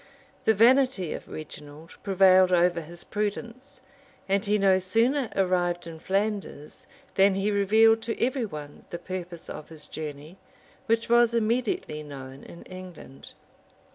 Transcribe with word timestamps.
[*] 0.25 0.45
The 0.45 0.55
vanity 0.55 1.13
of 1.13 1.27
Reginald 1.27 1.93
prevailed 2.01 2.51
over 2.51 2.81
his 2.81 3.03
prudence; 3.03 3.81
and 4.27 4.43
he 4.43 4.57
no 4.57 4.79
sooner 4.79 5.29
arrived 5.35 5.85
in 5.85 5.99
Flanders 5.99 6.81
than 7.13 7.35
he 7.35 7.51
revealed 7.51 8.01
to 8.01 8.19
every 8.19 8.47
one 8.47 8.85
the 8.89 8.97
purpose 8.97 9.47
of 9.47 9.69
his 9.69 9.87
journey, 9.87 10.39
which 10.87 11.07
was 11.07 11.35
immediately 11.35 12.01
known 12.01 12.41
in 12.41 12.63
England. 12.63 13.33